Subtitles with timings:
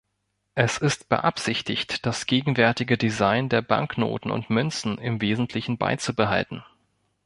[0.55, 6.63] Es ist beabsichtigt, das gegenwärtige Design der Banknoten und Münzen im Wesentlichen beizubehalten.